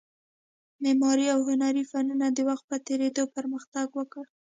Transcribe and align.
معماري 0.83 1.25
او 1.33 1.39
هنري 1.49 1.83
فنونو 1.91 2.27
د 2.33 2.39
وخت 2.49 2.65
په 2.71 2.77
تېرېدو 2.87 3.23
پرمختګ 3.35 3.87
وکړ 3.99 4.23